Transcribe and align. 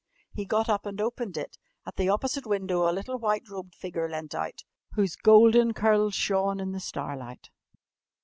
He 0.33 0.45
got 0.45 0.67
up 0.67 0.87
and 0.87 0.99
opened 0.99 1.37
it. 1.37 1.59
At 1.85 1.95
the 1.95 2.09
opposite 2.09 2.47
window 2.47 2.89
a 2.89 2.91
little 2.91 3.19
white 3.19 3.47
robed 3.47 3.75
figure 3.75 4.09
leant 4.09 4.33
out, 4.33 4.63
whose 4.93 5.15
golden 5.15 5.75
curls 5.75 6.15
shone 6.15 6.59
in 6.59 6.71
the 6.71 6.79
starlight. 6.79 7.51